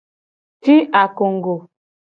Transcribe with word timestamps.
Ci 0.63 0.75
akongugo. 1.03 1.55